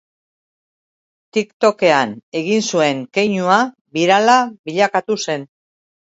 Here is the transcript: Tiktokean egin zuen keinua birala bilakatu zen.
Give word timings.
Tiktokean 1.37 2.15
egin 2.39 2.63
zuen 2.75 3.03
keinua 3.17 3.57
birala 3.99 4.39
bilakatu 4.71 5.19
zen. 5.27 5.45